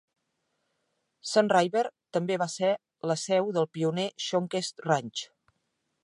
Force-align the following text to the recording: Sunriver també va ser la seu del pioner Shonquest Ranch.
Sunriver 1.31 1.83
també 2.17 2.37
va 2.43 2.47
ser 2.53 2.71
la 3.11 3.17
seu 3.25 3.51
del 3.57 3.69
pioner 3.77 4.07
Shonquest 4.29 4.83
Ranch. 4.89 5.27